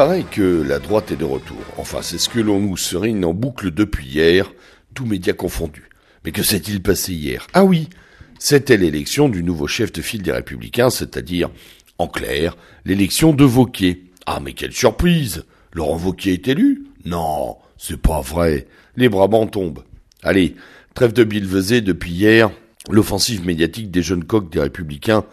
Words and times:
paraît 0.00 0.22
que 0.22 0.62
la 0.62 0.78
droite 0.78 1.12
est 1.12 1.16
de 1.16 1.26
retour. 1.26 1.58
Enfin, 1.76 1.98
c'est 2.00 2.16
ce 2.16 2.30
que 2.30 2.40
l'on 2.40 2.58
nous 2.58 2.78
serine 2.78 3.22
en 3.22 3.34
boucle 3.34 3.70
depuis 3.70 4.06
hier, 4.06 4.50
tous 4.94 5.04
médias 5.04 5.34
confondus. 5.34 5.90
Mais 6.24 6.32
que 6.32 6.42
s'est-il 6.42 6.80
passé 6.80 7.12
hier? 7.12 7.46
Ah 7.52 7.66
oui, 7.66 7.90
c'était 8.38 8.78
l'élection 8.78 9.28
du 9.28 9.42
nouveau 9.42 9.66
chef 9.66 9.92
de 9.92 10.00
file 10.00 10.22
des 10.22 10.32
Républicains, 10.32 10.88
c'est-à-dire, 10.88 11.50
en 11.98 12.08
clair, 12.08 12.56
l'élection 12.86 13.34
de 13.34 13.44
Vauquier. 13.44 14.06
Ah 14.24 14.40
mais 14.42 14.54
quelle 14.54 14.72
surprise 14.72 15.44
Laurent 15.74 15.96
Vauquier 15.96 16.32
est 16.32 16.48
élu? 16.48 16.86
Non, 17.04 17.58
c'est 17.76 18.00
pas 18.00 18.22
vrai. 18.22 18.68
Les 18.96 19.10
Brabants 19.10 19.48
tombent. 19.48 19.84
Allez, 20.22 20.56
trêve 20.94 21.12
de 21.12 21.24
billevesée 21.24 21.82
depuis 21.82 22.12
hier, 22.12 22.50
l'offensive 22.88 23.44
médiatique 23.44 23.90
des 23.90 24.02
jeunes 24.02 24.24
coqs 24.24 24.50
des 24.50 24.60
Républicains 24.60 25.26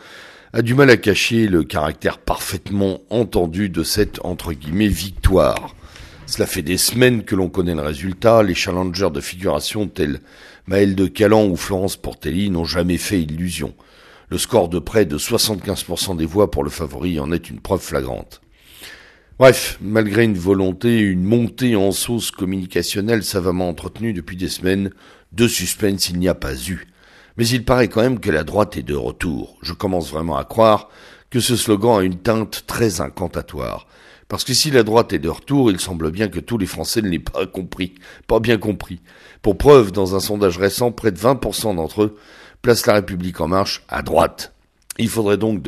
a 0.58 0.64
du 0.64 0.74
mal 0.74 0.90
à 0.90 0.98
cacher 0.98 1.48
le 1.48 1.64
caractère 1.64 2.18
parfaitement 2.18 3.02
entendu 3.12 3.70
de 3.70 3.84
cette 3.84 4.26
entre 4.26 4.54
guillemets 4.54 4.88
victoire. 4.88 5.76
Cela 6.26 6.48
fait 6.48 6.64
des 6.64 6.80
semaines 6.80 7.24
que 7.24 7.36
l'on 7.36 7.48
connaît 7.48 7.76
le 7.76 7.84
résultat, 7.84 8.42
les 8.42 8.56
challengers 8.56 9.12
de 9.14 9.22
figuration 9.22 9.88
tels 9.88 10.20
Maël 10.66 10.96
de 10.96 11.06
Calan 11.06 11.46
ou 11.46 11.56
Florence 11.58 11.96
Portelli 11.96 12.50
n'ont 12.50 12.66
jamais 12.66 12.98
fait 12.98 13.22
illusion. 13.22 13.76
Le 14.30 14.40
score 14.40 14.68
de 14.68 14.80
près 14.80 15.06
de 15.06 15.20
75% 15.20 16.18
des 16.18 16.26
voix 16.26 16.50
pour 16.50 16.64
le 16.64 16.72
favori 16.72 17.20
en 17.20 17.32
est 17.32 17.52
une 17.52 17.60
preuve 17.60 17.82
flagrante. 17.82 18.42
Bref, 19.38 19.78
malgré 19.80 20.24
une 20.24 20.40
volonté, 20.40 20.98
une 20.98 21.24
montée 21.24 21.76
en 21.76 21.92
sauce 21.92 22.32
communicationnelle 22.32 23.24
savamment 23.24 23.70
entretenue 23.70 24.14
depuis 24.14 24.38
des 24.38 24.50
semaines, 24.50 24.90
de 25.34 25.48
suspense 25.48 26.10
il 26.10 26.18
n'y 26.18 26.28
a 26.28 26.34
pas 26.34 26.56
eu. 26.56 26.88
Mais 27.38 27.48
il 27.48 27.64
paraît 27.64 27.88
quand 27.88 28.02
même 28.02 28.20
que 28.20 28.32
la 28.32 28.44
droite 28.44 28.78
est 28.78 28.84
de 28.84 28.96
retour. 28.96 29.58
Je 29.62 29.74
commence 29.74 30.12
vraiment 30.12 30.38
à 30.38 30.44
croire 30.44 30.90
que 31.30 31.40
ce 31.40 31.56
slogan 31.56 32.00
a 32.00 32.04
une 32.04 32.18
teinte 32.18 32.64
très 32.68 33.02
incantatoire. 33.02 33.88
Parce 34.28 34.44
que 34.44 34.54
si 34.54 34.72
la 34.72 34.84
droite 34.84 35.14
est 35.14 35.20
de 35.20 35.30
retour, 35.30 35.72
il 35.72 35.80
semble 35.80 36.12
bien 36.12 36.28
que 36.28 36.40
tous 36.40 36.58
les 36.58 36.66
Français 36.66 37.02
ne 37.02 37.10
l'aient 37.10 37.20
pas 37.20 37.46
compris, 37.54 37.96
pas 38.28 38.40
bien 38.40 38.58
compris. 38.58 39.00
Pour 39.42 39.58
preuve, 39.58 39.92
dans 39.92 40.16
un 40.16 40.20
sondage 40.20 40.58
récent, 40.58 40.92
près 40.92 41.12
de 41.12 41.20
20% 41.20 41.76
d'entre 41.76 42.04
eux 42.04 42.18
placent 42.62 42.88
la 42.88 42.96
République 42.96 43.40
en 43.40 43.48
marche 43.48 43.84
à 43.88 44.02
droite. 44.02 44.54
Il 45.00 45.10
faudrait 45.10 45.38
donc 45.38 45.62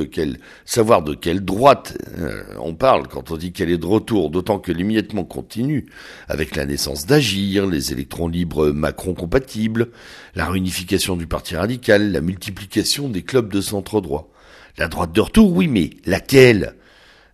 savoir 0.65 1.03
de 1.03 1.13
quelle 1.13 1.45
droite 1.45 1.97
euh, 2.17 2.43
on 2.59 2.73
parle 2.73 3.07
quand 3.07 3.31
on 3.31 3.37
dit 3.37 3.51
qu'elle 3.51 3.69
est 3.69 3.77
de 3.77 3.85
retour, 3.85 4.31
d'autant 4.31 4.57
que 4.57 4.71
l'émiettement 4.71 5.23
continue 5.23 5.85
avec 6.27 6.55
la 6.55 6.65
naissance 6.65 7.05
d'Agir, 7.05 7.67
les 7.67 7.91
électrons 7.91 8.27
libres 8.27 8.71
Macron 8.71 9.13
compatibles, 9.13 9.89
la 10.35 10.49
réunification 10.49 11.15
du 11.15 11.27
Parti 11.27 11.55
radical, 11.55 12.11
la 12.11 12.21
multiplication 12.21 13.07
des 13.07 13.21
clubs 13.21 13.53
de 13.53 13.61
centre 13.61 14.01
droit. 14.01 14.31
La 14.77 14.87
droite 14.87 15.11
de 15.11 15.21
retour, 15.21 15.51
oui, 15.55 15.67
mais 15.67 15.91
laquelle? 16.05 16.75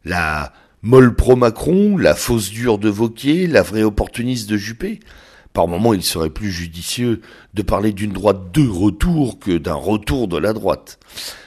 La 0.04 0.52
molle 0.82 1.16
pro-Macron, 1.16 1.98
la 1.98 2.14
fausse 2.14 2.50
dure 2.50 2.78
de 2.78 2.90
Vauquier, 2.90 3.48
la 3.48 3.62
vraie 3.62 3.84
opportuniste 3.84 4.50
de 4.50 4.58
Juppé? 4.58 5.00
Par 5.56 5.70
moment, 5.70 5.94
il 5.94 6.04
serait 6.04 6.30
plus 6.30 6.52
judicieux 6.52 7.22
de 7.54 7.62
parler 7.62 7.94
d'une 7.94 8.12
droite 8.12 8.52
de 8.54 8.68
retour 8.68 9.40
que 9.40 9.58
d'un 9.58 9.74
retour 9.74 10.28
de 10.28 10.38
la 10.38 10.52
droite. 10.52 11.00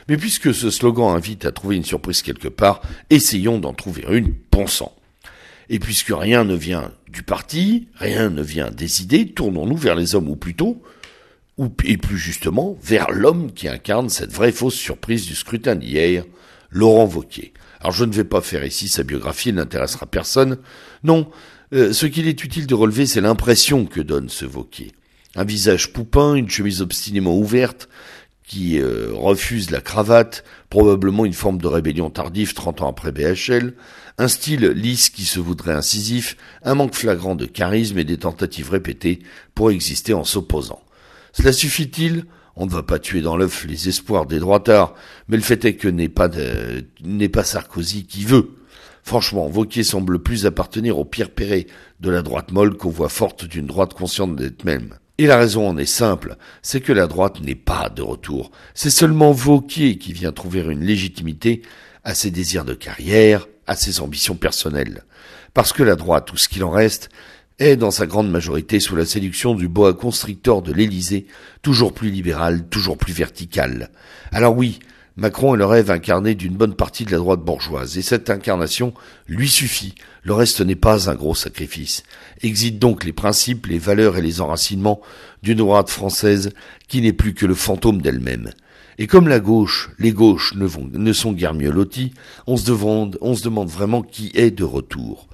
Mais 0.09 0.17
puisque 0.17 0.55
ce 0.55 0.71
slogan 0.71 1.15
invite 1.15 1.45
à 1.45 1.53
trouver 1.53 1.77
une 1.77 1.85
surprise 1.85 2.23
quelque 2.23 2.49
part, 2.49 2.81
essayons 3.11 3.59
d'en 3.59 3.75
trouver 3.75 4.07
une, 4.09 4.33
pensant. 4.33 4.97
Et 5.69 5.79
puisque 5.79 6.11
rien 6.11 6.45
ne 6.45 6.55
vient 6.55 6.91
du 7.13 7.23
parti, 7.23 7.89
rien 7.97 8.31
ne 8.31 8.41
vient 8.41 8.71
des 8.71 9.03
idées, 9.03 9.29
tournons-nous 9.29 9.77
vers 9.77 9.95
les 9.95 10.15
hommes, 10.15 10.31
ou 10.31 10.37
plutôt, 10.37 10.83
ou, 11.59 11.69
et 11.85 11.99
plus 11.99 12.17
justement, 12.17 12.79
vers 12.83 13.11
l'homme 13.11 13.53
qui 13.53 13.69
incarne 13.69 14.09
cette 14.09 14.33
vraie 14.33 14.53
fausse 14.53 14.75
surprise 14.75 15.27
du 15.27 15.35
scrutin 15.35 15.75
d'hier, 15.75 16.25
Laurent 16.71 17.05
Vauquier. 17.05 17.53
Alors 17.81 17.93
je 17.93 18.07
ne 18.07 18.13
vais 18.13 18.25
pas 18.25 18.41
faire 18.41 18.65
ici 18.65 18.89
sa 18.89 19.03
biographie, 19.03 19.51
elle 19.51 19.57
n'intéressera 19.57 20.07
personne. 20.07 20.57
Non, 21.05 21.31
euh, 21.73 21.93
ce 21.93 22.07
qu'il 22.07 22.29
est 22.29 22.45
utile 22.45 22.67
de 22.67 22.75
relever, 22.75 23.07
c'est 23.07 23.21
l'impression 23.21 23.87
que 23.87 24.01
donne 24.01 24.29
ce 24.29 24.45
Vauquier. 24.45 24.93
Un 25.37 25.45
visage 25.45 25.93
poupin, 25.93 26.35
une 26.35 26.49
chemise 26.49 26.83
obstinément 26.83 27.37
ouverte, 27.37 27.89
qui 28.49 28.81
euh, 28.81 29.11
refuse 29.13 29.71
la 29.71 29.83
cravate, 29.83 30.43
probablement 30.71 31.27
une 31.27 31.35
forme 31.35 31.59
de 31.59 31.67
rébellion 31.67 32.09
tardive 32.09 32.55
30 32.55 32.81
ans 32.81 32.89
après 32.89 33.13
BHL, 33.13 33.75
un 34.17 34.29
style 34.29 34.67
lisse 34.69 35.11
qui 35.11 35.25
se 35.25 35.39
voudrait 35.39 35.75
incisif, 35.75 36.37
un 36.63 36.75
manque 36.75 36.95
flagrant 36.95 37.37
de 37.37 37.45
charisme 37.45 37.99
et 37.99 38.05
des 38.05 38.17
tentatives 38.17 38.71
répétées 38.71 39.21
pour 39.55 39.71
exister 39.71 40.15
en 40.15 40.25
s'opposant. 40.25 40.83
Cela 41.33 41.53
suffit-il? 41.53 42.25
On 42.57 42.67
ne 42.67 42.71
va 42.71 42.83
pas 42.83 42.99
tuer 42.99 43.21
dans 43.21 43.37
l'œuf 43.37 43.67
les 43.69 43.89
espoirs 43.89 44.27
des 44.27 44.41
droitards, 44.41 44.95
mais 45.29 45.37
le 45.37 45.43
fait 45.45 45.65
est 45.65 45.77
que 45.77 45.87
n'est 45.87 46.09
pas, 46.09 46.29
n'est 47.05 47.29
pas 47.29 47.45
Sarkozy 47.45 48.07
qui 48.07 48.25
veut. 48.25 48.58
Franchement, 49.09 49.49
Vauquier 49.49 49.85
semble 49.85 50.19
plus 50.19 50.45
appartenir 50.45 50.99
au 50.99 51.05
pire 51.07 51.31
péré 51.31 51.67
de 51.99 52.11
la 52.11 52.21
droite 52.21 52.53
molle 52.53 52.77
qu'aux 52.77 52.91
voix 52.91 53.09
fortes 53.09 53.47
d'une 53.47 53.65
droite 53.65 53.95
consciente 53.95 54.37
d'elle-même. 54.37 54.99
Et 55.17 55.27
la 55.27 55.39
raison 55.39 55.67
en 55.67 55.79
est 55.79 55.87
simple, 55.87 56.37
c'est 56.61 56.83
que 56.83 56.93
la 56.93 57.07
droite 57.07 57.41
n'est 57.41 57.55
pas 57.55 57.89
de 57.89 58.03
retour. 58.03 58.51
C'est 58.75 58.91
seulement 58.91 59.33
Vauquier 59.33 59.97
qui 59.97 60.13
vient 60.13 60.31
trouver 60.31 60.61
une 60.61 60.85
légitimité 60.85 61.63
à 62.05 62.15
ses 62.15 62.31
désirs 62.31 62.67
de 62.67 62.75
carrière, 62.75 63.47
à 63.67 63.77
ses 63.77 64.03
ambitions 64.03 64.37
personnelles. 64.37 65.05
Parce 65.55 65.73
que 65.73 65.83
la 65.83 65.97
droite, 65.97 66.31
ou 66.35 66.37
ce 66.37 66.51
qu'il 66.51 66.63
en 66.63 66.71
reste, 66.71 67.09
est 67.59 67.77
dans 67.77 67.91
sa 67.91 68.07
grande 68.07 68.31
majorité 68.31 68.79
sous 68.79 68.95
la 68.95 69.07
séduction 69.07 69.55
du 69.55 69.69
boa 69.69 69.95
constrictor 69.95 70.61
de 70.61 70.75
l'Élysée, 70.75 71.29
toujours 71.63 71.95
plus 71.95 72.11
libéral, 72.11 72.69
toujours 72.69 72.99
plus 72.99 73.15
vertical. 73.15 73.89
Alors 74.33 74.55
oui, 74.55 74.81
Macron 75.19 75.57
est 75.57 75.59
le 75.59 75.67
rêve 75.67 75.91
incarné 75.91 76.37
d'une 76.37 76.57
bonne 76.57 76.75
partie 76.75 77.05
de 77.05 77.11
la 77.11 77.17
droite 77.17 77.41
bourgeoise, 77.41 77.99
et 77.99 78.03
cette 78.03 78.31
incarnation 78.31 78.95
lui 79.27 79.49
suffit. 79.49 79.97
Le 80.23 80.33
reste 80.33 80.61
n'est 80.61 80.77
pas 80.77 81.11
un 81.11 81.17
gros 81.17 81.35
sacrifice. 81.35 82.05
Exit 82.43 82.79
donc 82.79 83.03
les 83.03 83.13
principes, 83.13 83.67
les 83.67 83.81
valeurs 83.81 84.17
et 84.17 84.23
les 84.23 84.41
enracinements 84.41 85.01
d'une 85.43 85.59
droite 85.59 85.91
française 85.91 86.51
qui 86.87 87.01
n'est 87.01 87.13
plus 87.13 87.35
que 87.35 87.47
le 87.47 87.57
fantôme 87.57 88.01
d'elle-même. 88.01 88.53
Et 88.99 89.09
comme 89.09 89.27
la 89.27 89.41
gauche, 89.41 89.91
les 89.99 90.13
gauches 90.13 90.55
ne, 90.55 91.13
sont 91.13 91.33
guère 91.33 91.55
mieux 91.55 91.73
lotis, 91.73 92.15
on 92.47 92.57
se, 92.57 92.67
demande, 92.67 93.19
on 93.21 93.35
se 93.35 93.43
demande 93.43 93.69
vraiment 93.69 94.03
qui 94.03 94.31
est 94.35 94.53
de 94.53 94.63
retour. 94.63 95.27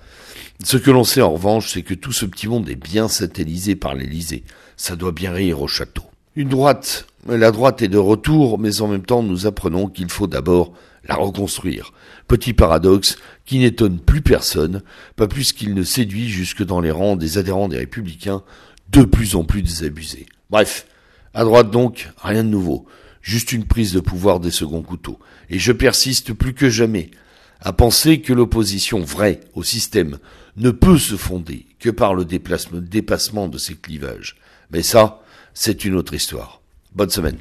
Ce 0.64 0.78
que 0.78 0.90
l'on 0.90 1.04
sait 1.04 1.20
en 1.20 1.34
revanche, 1.34 1.74
c'est 1.74 1.82
que 1.82 1.92
tout 1.92 2.12
ce 2.12 2.24
petit 2.24 2.48
monde 2.48 2.70
est 2.70 2.74
bien 2.74 3.08
satellisé 3.08 3.76
par 3.76 3.94
l'Élysée. 3.94 4.44
Ça 4.78 4.96
doit 4.96 5.12
bien 5.12 5.32
rire 5.32 5.60
au 5.60 5.68
château. 5.68 6.04
Une 6.36 6.48
droite, 6.48 7.06
la 7.28 7.52
droite 7.52 7.80
est 7.82 7.88
de 7.88 7.96
retour, 7.96 8.58
mais 8.58 8.80
en 8.80 8.88
même 8.88 9.06
temps 9.06 9.22
nous 9.22 9.46
apprenons 9.46 9.86
qu'il 9.86 10.10
faut 10.10 10.26
d'abord 10.26 10.72
la 11.06 11.14
reconstruire. 11.14 11.92
Petit 12.26 12.52
paradoxe 12.52 13.18
qui 13.44 13.60
n'étonne 13.60 14.00
plus 14.00 14.20
personne, 14.20 14.82
pas 15.14 15.28
plus 15.28 15.52
qu'il 15.52 15.74
ne 15.74 15.84
séduit 15.84 16.28
jusque 16.28 16.64
dans 16.64 16.80
les 16.80 16.90
rangs 16.90 17.14
des 17.14 17.38
adhérents 17.38 17.68
des 17.68 17.78
républicains, 17.78 18.42
de 18.90 19.04
plus 19.04 19.36
en 19.36 19.44
plus 19.44 19.62
désabusés. 19.62 20.26
Bref, 20.50 20.88
à 21.34 21.44
droite 21.44 21.70
donc, 21.70 22.10
rien 22.20 22.42
de 22.42 22.48
nouveau, 22.48 22.84
juste 23.22 23.52
une 23.52 23.64
prise 23.64 23.92
de 23.92 24.00
pouvoir 24.00 24.40
des 24.40 24.50
seconds 24.50 24.82
couteaux. 24.82 25.20
Et 25.50 25.60
je 25.60 25.70
persiste 25.70 26.32
plus 26.32 26.52
que 26.52 26.68
jamais 26.68 27.12
à 27.60 27.72
penser 27.72 28.20
que 28.20 28.32
l'opposition 28.32 29.00
vraie 29.02 29.38
au 29.54 29.62
système 29.62 30.18
ne 30.56 30.70
peut 30.70 30.98
se 30.98 31.14
fonder 31.14 31.66
que 31.78 31.90
par 31.90 32.12
le 32.14 32.24
dépassement 32.24 33.46
de 33.46 33.58
ces 33.58 33.76
clivages. 33.76 34.34
Mais 34.72 34.82
ça, 34.82 35.23
c'est 35.54 35.84
une 35.84 35.94
autre 35.94 36.14
histoire. 36.14 36.60
Bonne 36.92 37.10
semaine. 37.10 37.38